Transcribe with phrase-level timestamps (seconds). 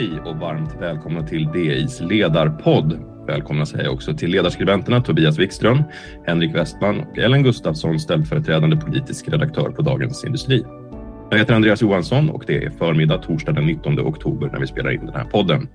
[0.00, 2.98] Hej och varmt välkomna till DIs ledarpodd.
[3.26, 5.82] Välkomna säger jag också till ledarskribenterna Tobias Wikström,
[6.26, 10.64] Henrik Westman och Ellen Gustafsson, ställföreträdande politisk redaktör på Dagens Industri.
[11.30, 14.90] Jag heter Andreas Johansson och det är förmiddag torsdag den 19 oktober när vi spelar
[14.90, 15.68] in den här podden.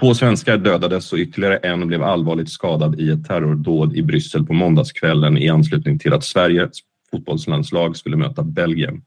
[0.00, 4.52] Två svenskar dödades och ytterligare en blev allvarligt skadad i ett terrordåd i Bryssel på
[4.52, 6.78] måndagskvällen i anslutning till att Sveriges
[7.12, 9.02] fotbollslandslag skulle möta Belgien.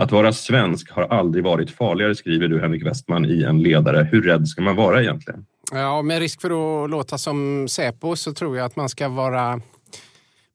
[0.00, 4.08] Att vara svensk har aldrig varit farligare, skriver du Henrik Westman i en ledare.
[4.12, 5.46] Hur rädd ska man vara egentligen?
[5.72, 9.60] Ja, med risk för att låta som Säpo så tror jag att man ska vara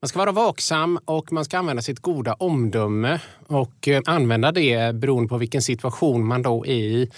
[0.02, 4.96] man ska vara vaksam och man ska använda sitt goda omdöme och eh, använda det
[4.96, 7.12] beroende på vilken situation man då är i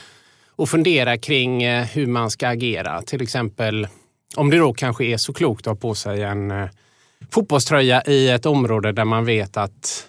[0.56, 3.02] och fundera kring eh, hur man ska agera.
[3.02, 3.88] Till exempel
[4.36, 6.70] om det då kanske är så klokt att ha på sig en eh,
[7.32, 10.08] fotbollströja i ett område där man vet att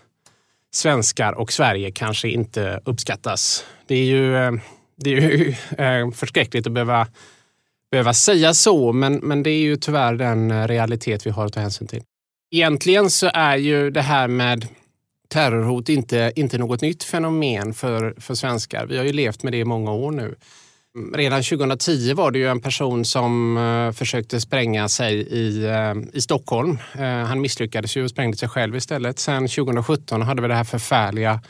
[0.74, 3.64] svenskar och Sverige kanske inte uppskattas.
[3.86, 4.52] Det är ju, eh,
[4.96, 7.06] det är ju eh, förskräckligt att behöva,
[7.90, 11.52] behöva säga så, men, men det är ju tyvärr den eh, realitet vi har att
[11.52, 12.02] ta hänsyn till.
[12.50, 14.66] Egentligen så är ju det här med
[15.28, 18.86] terrorhot inte, inte något nytt fenomen för, för svenskar.
[18.86, 20.36] Vi har ju levt med det i många år nu.
[20.96, 21.14] Mm.
[21.14, 26.20] Redan 2010 var det ju en person som eh, försökte spränga sig i, eh, i
[26.20, 26.78] Stockholm.
[26.94, 29.18] Eh, han misslyckades ju och sprängde sig själv istället.
[29.18, 31.40] Sen 2017 hade vi det här förfärliga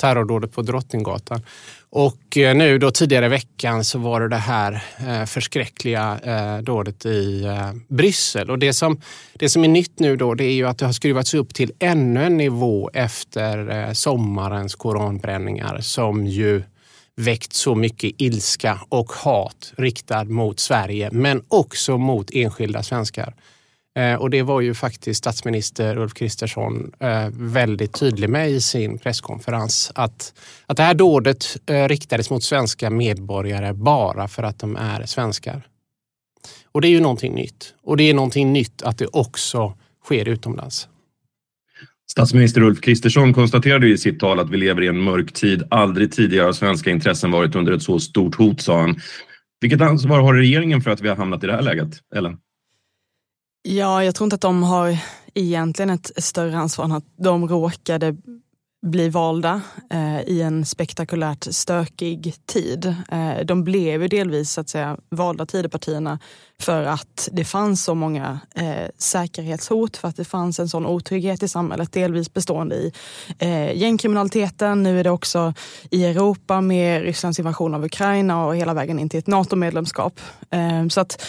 [0.00, 1.42] terrordådet på Drottninggatan.
[1.90, 4.82] Och nu då tidigare i veckan så var det det här
[5.26, 6.18] förskräckliga
[6.62, 7.44] dådet i
[7.88, 8.50] Bryssel.
[8.50, 9.00] Och det som,
[9.32, 11.72] det som är nytt nu då det är ju att det har skruvats upp till
[11.78, 16.62] ännu en nivå efter sommarens koranbränningar som ju
[17.16, 23.34] väckt så mycket ilska och hat riktad mot Sverige men också mot enskilda svenskar.
[23.96, 28.98] Eh, och det var ju faktiskt statsminister Ulf Kristersson eh, väldigt tydlig med i sin
[28.98, 29.92] presskonferens.
[29.94, 30.32] Att,
[30.66, 35.66] att det här dådet eh, riktades mot svenska medborgare bara för att de är svenskar.
[36.72, 37.74] Och det är ju någonting nytt.
[37.82, 39.74] Och det är någonting nytt att det också
[40.04, 40.88] sker utomlands.
[42.16, 45.62] Statsminister Ulf Kristersson konstaterade i sitt tal att vi lever i en mörk tid.
[45.70, 48.96] Aldrig tidigare har svenska intressen varit under ett så stort hot, sa han.
[49.60, 52.38] Vilket ansvar har regeringen för att vi har hamnat i det här läget, Ellen?
[53.62, 54.98] Ja, jag tror inte att de har
[55.34, 58.16] egentligen ett större ansvar än att de råkade
[58.86, 59.60] bli valda
[59.90, 62.94] eh, i en spektakulärt stökig tid.
[63.12, 66.18] Eh, de blev ju delvis så att säga valda Tidöpartierna
[66.58, 71.42] för att det fanns så många eh, säkerhetshot, för att det fanns en sån otrygghet
[71.42, 72.92] i samhället, delvis bestående i
[73.38, 74.82] eh, gängkriminaliteten.
[74.82, 75.54] Nu är det också
[75.90, 80.20] i Europa med Rysslands invasion av Ukraina och hela vägen in till ett NATO-medlemskap.
[80.50, 81.22] Eh, så att,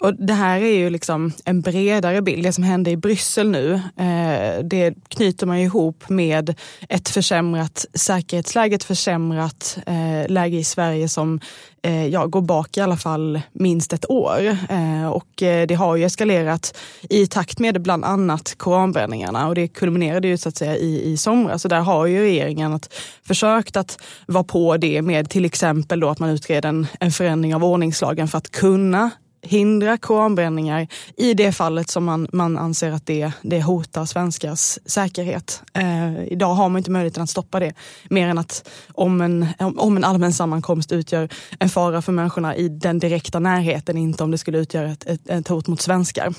[0.00, 2.42] och det här är ju liksom en bredare bild.
[2.42, 6.54] Det som hände i Bryssel nu, eh, det knyter man ihop med
[6.88, 11.40] ett försämrat säkerhetsläge, ett försämrat eh, läge i Sverige som
[11.82, 14.56] eh, ja, går bak i alla fall minst ett år.
[14.68, 19.68] Eh, och eh, det har ju eskalerat i takt med bland annat koranbränningarna och det
[19.68, 21.62] kulminerade ju så att säga i, i somras.
[21.62, 22.94] Så där har ju regeringen att,
[23.26, 27.54] försökt att vara på det med till exempel då att man utreder en, en förändring
[27.54, 29.10] av ordningslagen för att kunna
[29.42, 35.62] hindra koranbränningar i det fallet som man, man anser att det, det hotar svenskars säkerhet.
[35.72, 37.74] Eh, idag har man inte möjligheten att stoppa det
[38.10, 42.68] mer än att om en, om en allmän sammankomst utgör en fara för människorna i
[42.68, 46.34] den direkta närheten, inte om det skulle utgöra ett, ett, ett hot mot svenskar.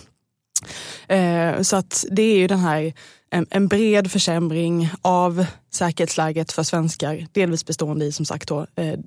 [1.08, 2.94] Eh, så att det är ju den här
[3.34, 7.28] en, en, bred försämring av säkerhetsläget för svenskar.
[7.32, 9.00] Delvis bestående i som sagt då, eh,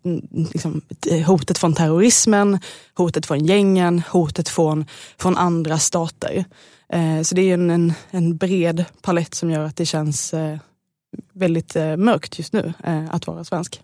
[0.53, 2.59] liksom, eh, hotet från terrorismen,
[2.95, 4.85] hotet från gängen, hotet från,
[5.19, 6.45] från andra stater.
[6.93, 10.59] Eh, så det är en, en, en, bred palett som gör att det känns eh,
[11.33, 13.81] väldigt eh, mörkt just nu eh, att vara svensk.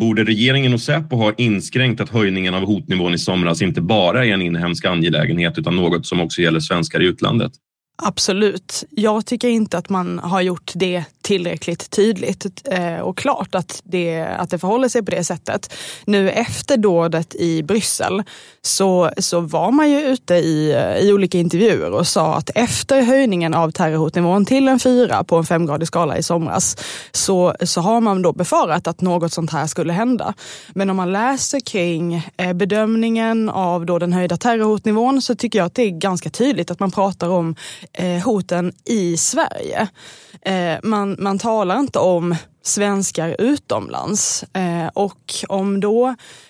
[0.00, 4.30] Borde regeringen och Säpo ha inskränkt att höjningen av hotnivån i somras inte bara är
[4.30, 7.52] en inhemsk angelägenhet utan något som också gäller svenskar i utlandet?
[7.98, 8.84] Absolut.
[8.90, 14.20] Jag tycker inte att man har gjort det tillräckligt tydligt eh, och klart att det,
[14.20, 15.74] att det förhåller sig på det sättet.
[16.04, 18.22] Nu efter dådet i Bryssel
[18.62, 23.54] så, så var man ju ute i, i olika intervjuer och sa att efter höjningen
[23.54, 26.76] av terrorhotnivån till en fyra på en femgradig skala i somras
[27.12, 30.34] så, så har man då befarat att något sånt här skulle hända.
[30.68, 35.66] Men om man läser kring eh, bedömningen av då den höjda terrorhotnivån så tycker jag
[35.66, 37.56] att det är ganska tydligt att man pratar om
[37.92, 39.88] eh, hoten i Sverige.
[40.82, 44.44] Man man, man talar inte om svenskar utomlands.
[44.52, 46.08] Eh, och om då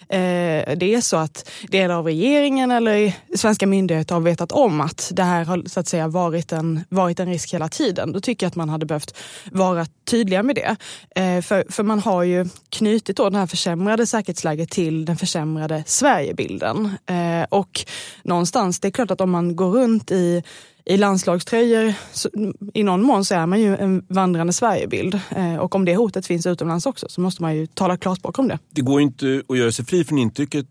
[0.08, 5.10] eh, det är så att delar av regeringen eller svenska myndigheter har vetat om att
[5.14, 8.46] det här har så att säga varit en, varit en risk hela tiden, då tycker
[8.46, 9.16] jag att man hade behövt
[9.52, 10.76] vara tydliga med det.
[11.20, 15.84] Eh, för, för man har ju knutit då det här försämrade säkerhetsläget till den försämrade
[15.86, 16.90] Sverigebilden.
[17.06, 17.84] Eh, och
[18.22, 20.42] någonstans, det är klart att om man går runt i
[20.86, 22.28] i landslagströjor, så,
[22.74, 25.20] i någon mån så är man ju en vandrande Sverigebild.
[25.36, 28.48] Eh, och om det hotet finns utomlands också så måste man ju tala klarspråk om
[28.48, 28.58] det.
[28.70, 30.66] Det går inte att göra sig fri från intrycket,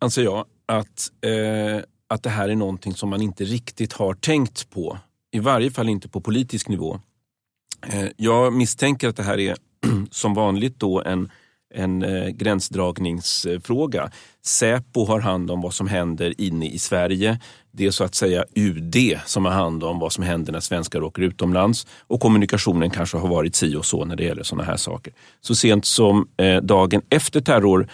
[0.00, 4.70] anser jag, att, eh, att det här är någonting som man inte riktigt har tänkt
[4.70, 4.98] på.
[5.32, 7.00] I varje fall inte på politisk nivå.
[7.86, 9.56] Eh, jag misstänker att det här är
[10.10, 11.30] som vanligt då en
[11.74, 14.10] en eh, gränsdragningsfråga.
[14.44, 17.38] Säpo har hand om vad som händer inne i Sverige.
[17.72, 18.96] Det är så att säga UD
[19.26, 23.28] som har hand om vad som händer när svenskar åker utomlands och kommunikationen kanske har
[23.28, 25.12] varit si och så när det gäller sådana här saker.
[25.40, 27.88] Så sent som eh, dagen efter terror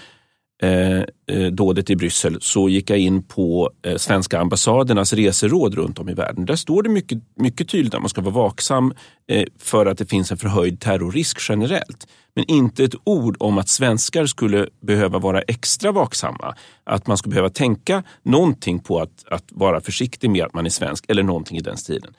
[0.62, 1.02] Eh,
[1.36, 6.08] eh, dådet i Bryssel så gick jag in på eh, svenska ambassadernas reseråd runt om
[6.08, 6.44] i världen.
[6.46, 8.94] Där står det mycket, mycket tydligt att man ska vara vaksam
[9.28, 12.06] eh, för att det finns en förhöjd terrorrisk generellt.
[12.34, 16.54] Men inte ett ord om att svenskar skulle behöva vara extra vaksamma.
[16.84, 20.70] Att man skulle behöva tänka någonting på att, att vara försiktig med att man är
[20.70, 22.14] svensk eller någonting i den stilen.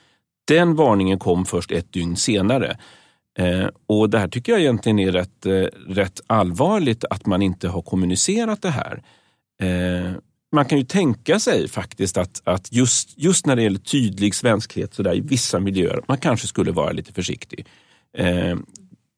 [0.48, 2.78] Den varningen kom först ett dygn senare.
[3.38, 5.52] Eh, och det här tycker jag egentligen är rätt, eh,
[5.88, 9.04] rätt allvarligt att man inte har kommunicerat det här.
[9.62, 10.12] Eh,
[10.52, 14.94] man kan ju tänka sig faktiskt att, att just, just när det gäller tydlig svenskhet
[14.94, 17.68] så där, i vissa miljöer, man kanske skulle vara lite försiktig.
[18.18, 18.58] Eh,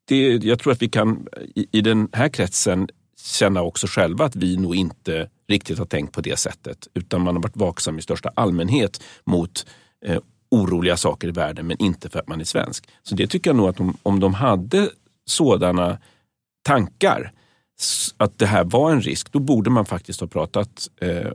[0.07, 2.87] det, jag tror att vi kan i, i den här kretsen
[3.21, 6.87] känna också själva att vi nog inte riktigt har tänkt på det sättet.
[6.93, 9.65] Utan man har varit vaksam i största allmänhet mot
[10.05, 10.19] eh,
[10.51, 12.87] oroliga saker i världen men inte för att man är svensk.
[13.03, 14.89] Så det tycker jag nog att de, om de hade
[15.25, 15.97] sådana
[16.63, 17.31] tankar
[18.17, 21.31] att det här var en risk, då borde man faktiskt ha pratat eh,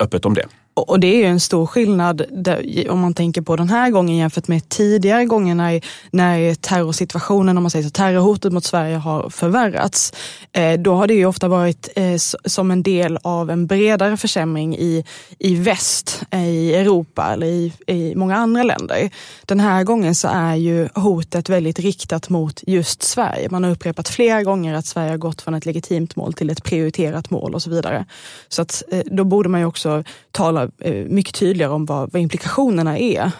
[0.00, 0.46] öppet om det.
[0.82, 4.16] Och det är ju en stor skillnad där, om man tänker på den här gången
[4.16, 5.80] jämfört med tidigare gånger när,
[6.10, 10.12] när terrorsituationen, om man säger så, terrorhotet mot Sverige har förvärrats.
[10.52, 14.76] Eh, då har det ju ofta varit eh, som en del av en bredare försämring
[14.76, 15.04] i,
[15.38, 19.10] i väst, eh, i Europa eller i, i många andra länder.
[19.46, 23.48] Den här gången så är ju hotet väldigt riktat mot just Sverige.
[23.50, 26.64] Man har upprepat flera gånger att Sverige har gått från ett legitimt mål till ett
[26.64, 28.06] prioriterat mål och så vidare.
[28.48, 32.22] Så att eh, då borde man ju också tala Eh, mycket tydligare om vad, vad
[32.22, 33.30] implikationerna är eh,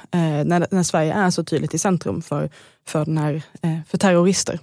[0.45, 2.51] när, när, Sverige är så tydligt i centrum för,
[2.87, 4.59] för, den här, eh, för terrorister.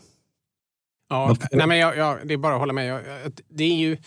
[1.10, 3.02] Ja, nej men jag, jag, det är bara att hålla med.
[3.50, 3.98] Det är, ju,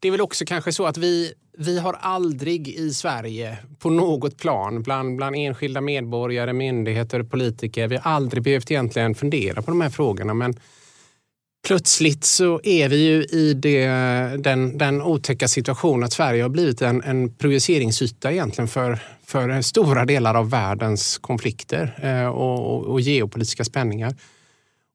[0.00, 4.38] det är väl också kanske så att vi, vi har aldrig i Sverige på något
[4.38, 9.80] plan, bland, bland enskilda medborgare, myndigheter, politiker, vi har aldrig behövt egentligen fundera på de
[9.80, 10.34] här frågorna.
[10.34, 10.54] Men
[11.66, 13.86] Plötsligt så är vi ju i det,
[14.38, 20.04] den, den otäcka situationen att Sverige har blivit en, en projiceringsyta egentligen för, för stora
[20.04, 24.14] delar av världens konflikter eh, och, och, och, geopolitiska spänningar.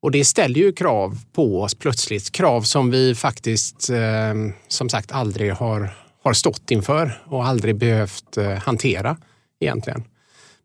[0.02, 2.32] Och det ställer ju krav på oss plötsligt.
[2.32, 4.34] Krav som vi faktiskt eh,
[4.68, 5.90] som sagt aldrig har,
[6.24, 9.18] har stått inför och aldrig behövt eh, hantera
[9.60, 10.04] egentligen.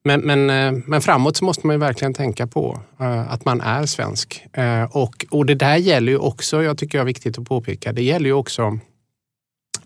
[0.06, 3.61] Men, men, eh, men framåt så måste man ju verkligen tänka på eh, att man
[3.61, 4.47] är svensk.
[4.53, 7.93] Eh, och, och det där gäller ju också, jag tycker jag är viktigt att påpeka,
[7.93, 8.79] det gäller ju också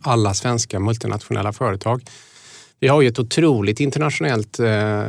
[0.00, 2.02] alla svenska multinationella företag.
[2.80, 4.58] Vi har ju ett otroligt internationellt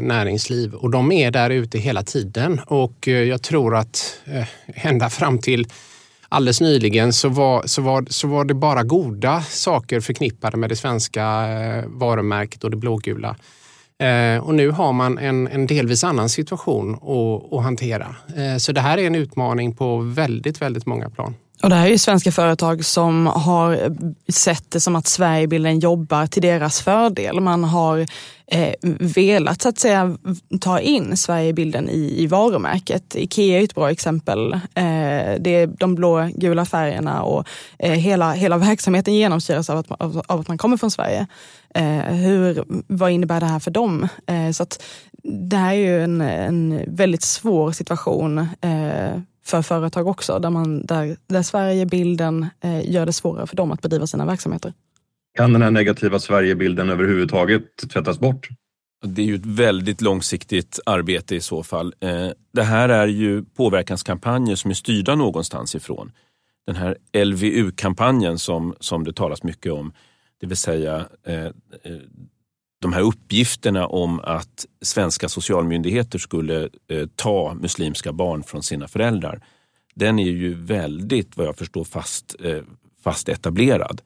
[0.01, 4.21] näringsliv och de är där ute hela tiden och jag tror att
[4.65, 5.67] ända fram till
[6.29, 10.75] alldeles nyligen så var, så, var, så var det bara goda saker förknippade med det
[10.75, 11.25] svenska
[11.87, 13.35] varumärket och det blågula.
[14.01, 18.15] Eh, och nu har man en, en delvis annan situation att, att hantera.
[18.35, 21.35] Eh, så det här är en utmaning på väldigt, väldigt många plan.
[21.63, 23.95] Och det här är ju svenska företag som har
[24.31, 27.39] sett det som att Sverigebilden jobbar till deras fördel.
[27.39, 28.05] Man har
[28.47, 30.17] eh, velat så att säga
[30.61, 33.15] ta in Sverigebilden i, i varumärket.
[33.15, 34.53] Ikea är ett bra exempel.
[34.53, 34.59] Eh,
[35.39, 37.47] det är de blå-gula färgerna och
[37.79, 41.27] eh, hela, hela verksamheten genomsyras av att, av, av att man kommer från Sverige.
[41.75, 44.07] Eh, hur, vad innebär det här för dem?
[44.27, 44.83] Eh, så att
[45.23, 50.85] det här är ju en, en väldigt svår situation eh, för företag också, där, man,
[50.85, 54.73] där, där Sverigebilden eh, gör det svårare för dem att bedriva sina verksamheter.
[55.37, 58.49] Kan den här negativa Sverigebilden överhuvudtaget tvättas bort?
[59.05, 61.93] Det är ju ett väldigt långsiktigt arbete i så fall.
[61.99, 66.11] Eh, det här är ju påverkanskampanjer som är styrda någonstans ifrån.
[66.65, 69.93] Den här LVU-kampanjen som, som det talas mycket om,
[70.41, 71.47] det vill säga eh,
[72.81, 79.41] de här uppgifterna om att svenska socialmyndigheter skulle eh, ta muslimska barn från sina föräldrar,
[79.95, 82.61] den är ju väldigt, vad jag förstår, fast, eh,
[83.03, 84.01] fast etablerad.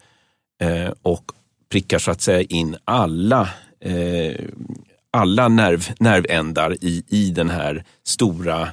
[0.62, 1.32] Eh, och
[1.70, 3.50] prickar så att säga in alla,
[5.12, 8.70] alla nerv, nervändar i, i den här stora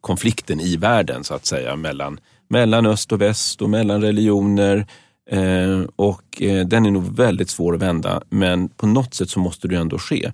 [0.00, 4.86] konflikten i världen, så att säga, mellan, mellan öst och väst och mellan religioner,
[5.30, 9.40] Eh, och eh, den är nog väldigt svår att vända, men på något sätt så
[9.40, 10.32] måste det ändå ske.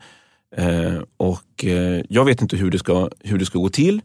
[0.56, 4.00] Eh, och eh, jag vet inte hur det ska, hur det ska gå till.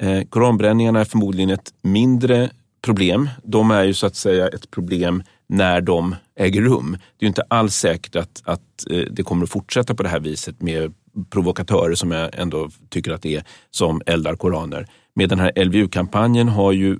[0.00, 2.50] Eh, koranbränningarna är förmodligen ett mindre
[2.82, 3.28] problem.
[3.42, 6.96] De är ju så att säga ett problem när de äger rum.
[7.16, 10.20] Det är inte alls säkert att, att eh, det kommer att fortsätta på det här
[10.20, 10.94] viset med
[11.30, 14.86] provokatörer som jag ändå tycker att det är, som eldar koraner.
[15.14, 16.98] Med den här LVU-kampanjen har ju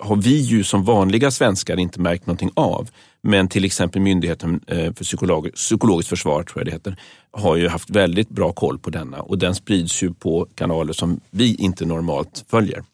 [0.00, 2.88] har vi ju som vanliga svenskar inte märkt någonting av.
[3.22, 6.96] Men till exempel Myndigheten eh, för psykolog, psykologiskt försvar, tror jag det heter,
[7.32, 11.20] har ju haft väldigt bra koll på denna och den sprids ju på kanaler som
[11.30, 12.84] vi inte normalt följer.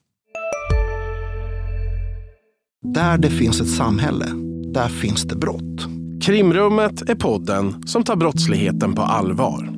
[2.94, 4.26] Där det finns ett samhälle,
[4.74, 5.86] där finns det brott.
[6.22, 9.72] Krimrummet är podden som tar brottsligheten på allvar.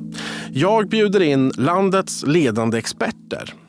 [0.51, 3.53] Jag bjuder in landets ledande experter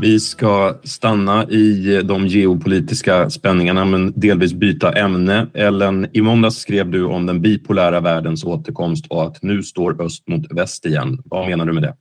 [0.00, 5.46] Vi ska stanna i de geopolitiska spänningarna men delvis byta ämne.
[5.54, 10.28] Ellen, i måndags skrev du om den bipolära världens återkomst och att nu står öst
[10.28, 11.22] mot väst igen.
[11.24, 11.94] Vad menar du med det?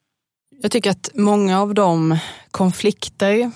[0.62, 2.18] Jag tycker att många av de
[2.52, 3.52] konflikter,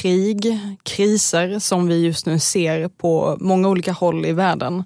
[0.00, 4.84] krig, kriser som vi just nu ser på många olika håll i världen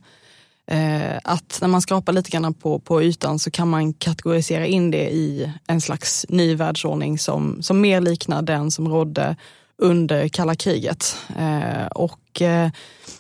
[0.67, 4.91] Eh, att när man skrapar lite grann på, på ytan så kan man kategorisera in
[4.91, 9.37] det i en slags ny världsordning som, som mer liknar den som rådde
[9.79, 11.17] under kalla kriget.
[11.39, 12.71] Eh, och eh,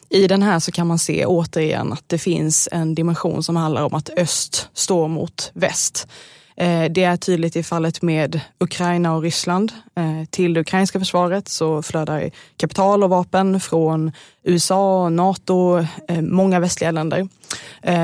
[0.08, 3.82] i den här så kan man se återigen att det finns en dimension som handlar
[3.82, 6.08] om att öst står mot väst.
[6.56, 9.72] Eh, det är tydligt i fallet med Ukraina och Ryssland.
[9.96, 16.60] Eh, till det ukrainska försvaret så flödar kapital och vapen från USA, NATO, eh, många
[16.60, 17.28] västliga länder.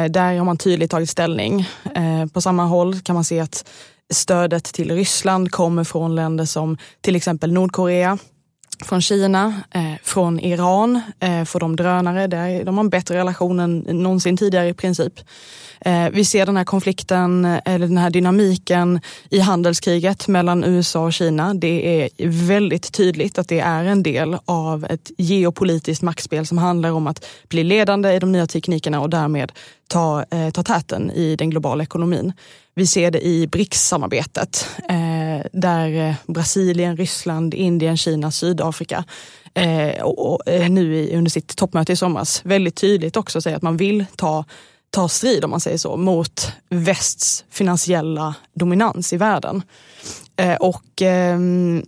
[0.08, 1.68] Där har man tydligt tagit ställning.
[2.32, 3.64] På samma håll kan man se att
[4.12, 8.18] stödet till Ryssland kommer från länder som till exempel Nordkorea,
[8.82, 12.26] från Kina, eh, från Iran eh, får de drönare.
[12.26, 15.20] Där de har en bättre relation än någonsin tidigare i princip.
[15.84, 21.04] Eh, vi ser den här konflikten, eh, eller den här dynamiken i handelskriget mellan USA
[21.04, 21.54] och Kina.
[21.54, 26.92] Det är väldigt tydligt att det är en del av ett geopolitiskt maktspel som handlar
[26.92, 29.52] om att bli ledande i de nya teknikerna och därmed
[29.86, 32.32] ta, eh, ta täten i den globala ekonomin.
[32.74, 39.04] Vi ser det i BRICS-samarbetet eh, där eh, Brasilien, Ryssland, Indien, Kina, Sydafrika
[39.54, 43.56] eh, och, och, eh, nu i, under sitt toppmöte i somras väldigt tydligt också säger
[43.56, 44.44] att man vill ta
[44.92, 49.62] ta strid, om man säger så, mot västs finansiella dominans i världen.
[50.36, 51.38] Eh, och, eh,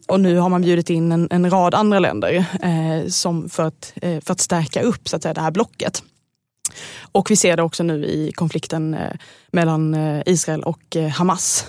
[0.09, 3.93] och nu har man bjudit in en, en rad andra länder eh, som för, att,
[4.03, 6.03] eh, för att stärka upp så att säga, det här blocket.
[7.13, 9.13] Och vi ser det också nu i konflikten eh,
[9.51, 11.67] mellan eh, Israel och eh, Hamas.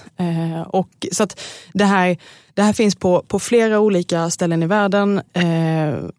[0.67, 1.39] Och så att
[1.74, 2.17] det, här,
[2.53, 5.21] det här finns på, på flera olika ställen i världen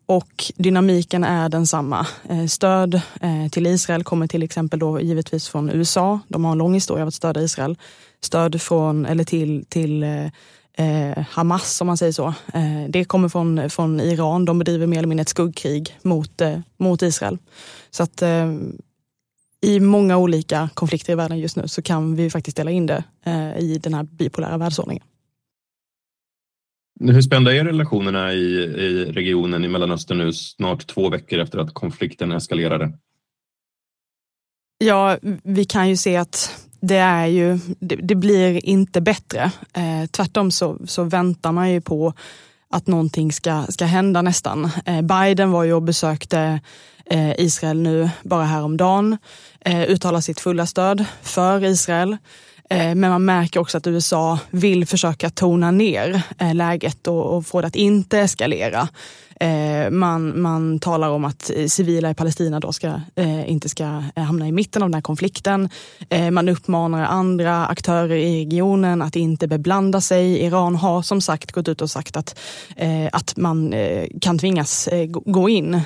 [0.06, 2.06] och dynamiken är densamma.
[2.48, 3.00] Stöd
[3.52, 6.20] till Israel kommer till exempel då givetvis från USA.
[6.28, 7.76] De har en lång historia av att stödja Israel.
[8.20, 10.04] Stöd från, eller till, till
[10.76, 12.26] eh, Hamas, om man säger så.
[12.26, 14.44] Eh, det kommer från, från Iran.
[14.44, 17.38] De bedriver mer eller mindre ett skuggkrig mot, eh, mot Israel.
[17.90, 18.52] Så att eh,
[19.62, 23.04] i många olika konflikter i världen just nu så kan vi faktiskt dela in det
[23.24, 25.04] eh, i den här bipolära världsordningen.
[27.00, 31.74] Hur spända är relationerna i, i regionen i Mellanöstern nu snart två veckor efter att
[31.74, 32.92] konflikten eskalerade?
[34.78, 39.50] Ja, vi kan ju se att det, är ju, det, det blir inte bättre.
[39.72, 42.12] Eh, tvärtom så, så väntar man ju på
[42.70, 44.70] att någonting ska, ska hända nästan.
[44.84, 46.60] Eh, Biden var ju och besökte
[47.06, 49.18] eh, Israel nu bara häromdagen.
[49.60, 52.16] Eh, uttalar sitt fulla stöd för Israel.
[52.70, 57.60] Eh, men man märker också att USA vill försöka tona ner eh, läget och få
[57.60, 58.88] det att inte eskalera.
[59.40, 64.22] Eh, man, man talar om att civila i Palestina då ska, eh, inte ska eh,
[64.22, 65.68] hamna i mitten av den här konflikten.
[66.08, 70.42] Eh, man uppmanar andra aktörer i regionen att inte beblanda sig.
[70.42, 72.38] Iran har som sagt gått ut och sagt att,
[72.76, 74.88] eh, att man eh, kan tvingas
[75.24, 75.80] gå in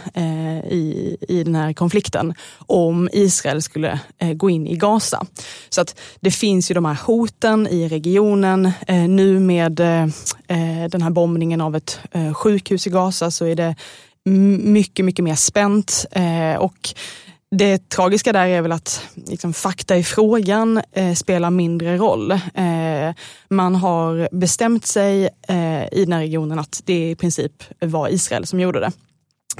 [0.70, 2.34] i, i den här konflikten
[2.66, 4.00] om Israel skulle
[4.34, 5.26] gå in i Gaza.
[5.68, 8.70] Så att det finns ju de här hoten i regionen.
[9.08, 9.72] Nu med
[10.90, 12.00] den här bombningen av ett
[12.34, 13.74] sjukhus i Gaza så är det
[14.24, 16.06] mycket, mycket mer spänt.
[16.10, 16.94] Eh, och
[17.50, 22.30] det tragiska där är väl att liksom, fakta i frågan eh, spelar mindre roll.
[22.30, 23.14] Eh,
[23.48, 28.46] man har bestämt sig eh, i den här regionen att det i princip var Israel
[28.46, 28.92] som gjorde det.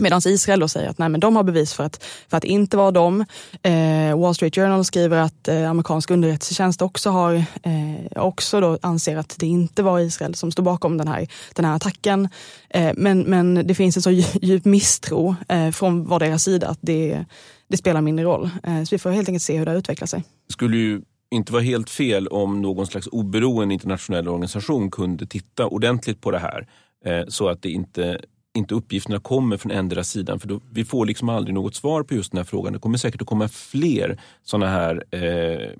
[0.00, 2.76] Medan Israel då säger att nej, men de har bevis för att, för att inte
[2.76, 3.24] vara dem.
[3.62, 9.16] Eh, Wall Street Journal skriver att eh, amerikansk underrättelsetjänst också, har, eh, också då anser
[9.16, 12.28] att det inte var Israel som stod bakom den här, den här attacken.
[12.70, 14.10] Eh, men, men det finns en så
[14.42, 17.24] djup misstro eh, från vardera sida att det,
[17.68, 18.50] det spelar mindre roll.
[18.62, 20.24] Eh, så vi får helt enkelt se hur det utvecklar sig.
[20.46, 25.66] Det skulle ju inte vara helt fel om någon slags oberoende internationell organisation kunde titta
[25.66, 26.66] ordentligt på det här
[27.04, 28.20] eh, så att det inte
[28.54, 30.40] inte uppgifterna kommer från ändra sidan.
[30.40, 32.72] För då, vi får liksom aldrig något svar på just den här frågan.
[32.72, 35.70] Det kommer säkert att komma fler sådana här eh,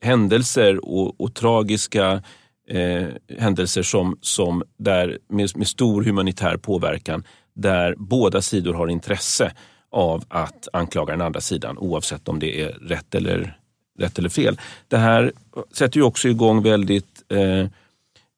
[0.00, 2.22] händelser och, och tragiska
[2.68, 7.24] eh, händelser som, som där, med, med stor humanitär påverkan
[7.54, 9.52] där båda sidor har intresse
[9.90, 13.58] av att anklaga den andra sidan oavsett om det är rätt eller,
[13.98, 14.60] rätt eller fel.
[14.88, 15.32] Det här
[15.72, 17.60] sätter ju också igång väldigt eh,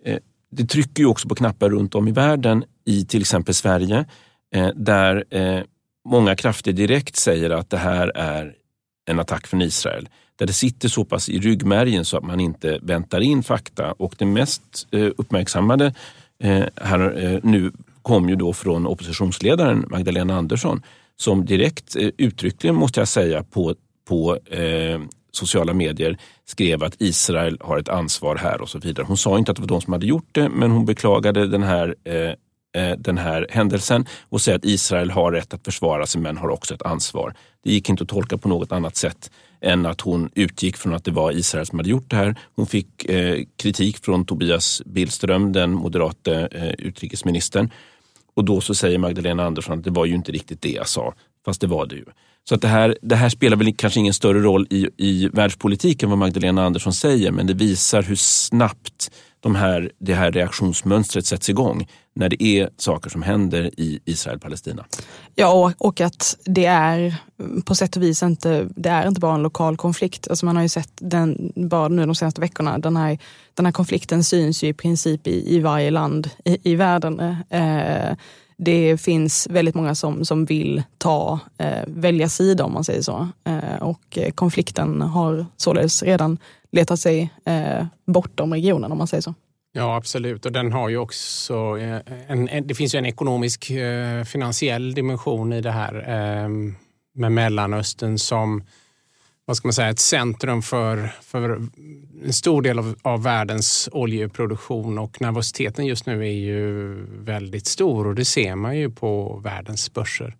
[0.05, 0.19] eh
[0.55, 4.05] det trycker ju också på knappar runt om i världen i till exempel Sverige
[4.55, 5.61] eh, där eh,
[6.05, 8.55] många krafter direkt säger att det här är
[9.11, 10.09] en attack från Israel.
[10.37, 13.93] Där det sitter så pass i ryggmärgen så att man inte väntar in fakta.
[13.93, 15.95] Och det mest eh, uppmärksammade
[16.77, 17.73] här nu
[18.03, 20.83] kom ju då från oppositionsledaren Magdalena Andersson
[21.17, 23.75] som direkt uttryckligen, måste jag säga, på,
[24.09, 25.01] på eh,
[25.33, 29.07] sociala medier skrev att Israel har ett ansvar här och så vidare.
[29.09, 31.62] Hon sa inte att det var de som hade gjort det, men hon beklagade den
[31.62, 32.35] här Eh,
[32.74, 36.48] Eh, den här händelsen och säga att Israel har rätt att försvara sig men har
[36.48, 37.35] också ett ansvar.
[37.64, 39.30] Det gick inte att tolka på något annat sätt
[39.61, 42.37] än att hon utgick från att det var Israel som hade gjort det här.
[42.56, 47.70] Hon fick eh, kritik från Tobias Billström, den moderate eh, utrikesministern.
[48.35, 51.14] Och då så säger Magdalena Andersson att det var ju inte riktigt det jag sa,
[51.44, 52.04] fast det var det ju.
[52.48, 56.08] Så att det, här, det här spelar väl kanske ingen större roll i, i världspolitiken
[56.08, 61.50] vad Magdalena Andersson säger, men det visar hur snabbt de här, det här reaktionsmönstret sätts
[61.50, 64.85] igång när det är saker som händer i Israel-Palestina.
[65.35, 67.14] Ja, och att det är
[67.64, 70.29] på sätt och vis inte, det är inte bara en lokal konflikt.
[70.29, 72.79] Alltså man har ju sett den bara nu de senaste veckorna.
[72.79, 73.18] Den här,
[73.55, 77.20] den här konflikten syns ju i princip i, i varje land i, i världen.
[77.51, 78.16] Eh,
[78.57, 83.29] det finns väldigt många som, som vill ta, eh, välja sida om man säger så.
[83.44, 86.38] Eh, och konflikten har således redan
[86.72, 89.35] letat sig eh, bortom regionen om man säger så.
[89.74, 90.46] Ja, absolut.
[90.46, 94.94] Och den har ju också eh, en, en, det finns ju en ekonomisk eh, finansiell
[94.94, 96.48] dimension i det här eh,
[97.14, 98.64] med Mellanöstern som
[99.44, 101.68] vad ska man säga, ett centrum för, för
[102.24, 108.06] en stor del av, av världens oljeproduktion och nervositeten just nu är ju väldigt stor
[108.06, 110.37] och det ser man ju på världens börser.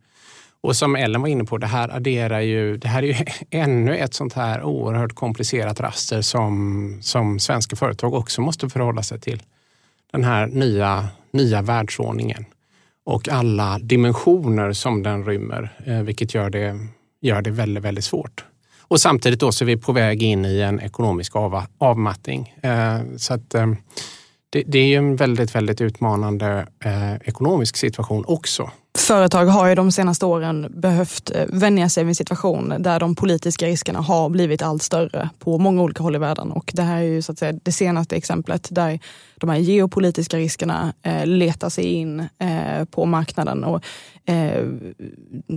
[0.63, 3.15] Och som Ellen var inne på, det här adderar ju, det här är ju
[3.51, 9.21] ännu ett sånt här oerhört komplicerat raster som, som svenska företag också måste förhålla sig
[9.21, 9.43] till.
[10.13, 12.45] Den här nya, nya världsordningen
[13.05, 16.79] och alla dimensioner som den rymmer, eh, vilket gör det,
[17.21, 18.45] gör det väldigt, väldigt svårt.
[18.81, 22.55] Och samtidigt då så är vi på väg in i en ekonomisk av, avmattning.
[22.63, 23.73] Eh, så att, eh,
[24.53, 28.71] det, det, är en väldigt, väldigt utmanande eh, ekonomisk situation också
[29.03, 33.15] företag har ju de senaste åren behövt eh, vänja sig vid en situation där de
[33.15, 36.53] politiska riskerna har blivit allt större på många olika håll i världen.
[36.53, 39.01] Och det här är ju så att säga det senaste exemplet där
[39.37, 43.65] de här geopolitiska riskerna eh, letar sig in eh, på marknaden.
[43.65, 43.85] Och,
[44.25, 44.67] eh,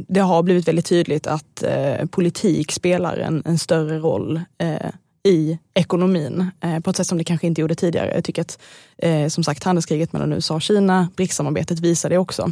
[0.07, 4.89] det har blivit väldigt tydligt att eh, politik spelar en, en större roll eh,
[5.25, 8.11] i ekonomin eh, på ett sätt som det kanske inte gjorde tidigare.
[8.15, 8.59] Jag tycker att
[8.97, 12.51] eh, som sagt handelskriget mellan USA och Kina, BRICS-samarbetet visar det också.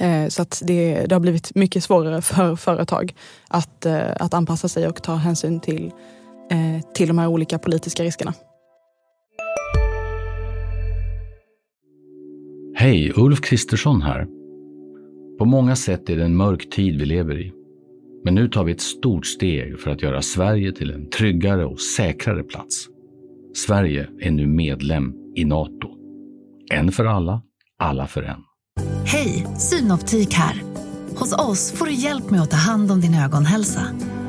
[0.00, 3.14] Eh, så att det, det, har blivit mycket svårare för företag
[3.48, 5.92] att, eh, att anpassa sig och ta hänsyn till,
[6.50, 8.34] eh, till de här olika politiska riskerna.
[12.74, 14.26] Hej, Ulf Kristersson här.
[15.38, 17.61] På många sätt är det en mörk tid vi lever i.
[18.24, 21.80] Men nu tar vi ett stort steg för att göra Sverige till en tryggare och
[21.80, 22.86] säkrare plats.
[23.54, 25.88] Sverige är nu medlem i Nato.
[26.70, 27.42] En för alla,
[27.78, 28.40] alla för en.
[29.04, 30.62] Hej, Synoptik här.
[31.16, 33.82] Hos oss får du hjälp med att ta hand om din ögonhälsa.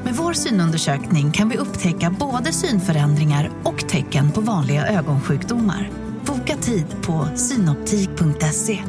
[0.04, 5.90] Med vår synundersökning kan vi upptäcka både synförändringar och tecken på vanliga ögonsjukdomar.
[6.26, 8.80] Boka tid på synoptik.se.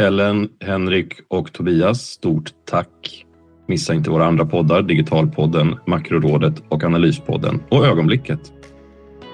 [0.00, 3.26] Ellen, Henrik och Tobias, stort tack.
[3.66, 8.52] Missa inte våra andra poddar, Digitalpodden, Makrorådet och Analyspodden och Ögonblicket.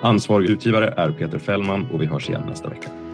[0.03, 3.06] Ansvarig utgivare är Peter Fällman och vi hörs igen nästa vecka.